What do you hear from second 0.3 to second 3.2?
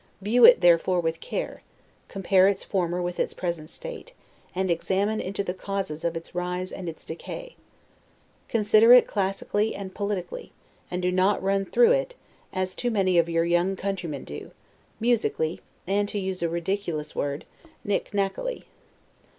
it therefore with care, compare its former with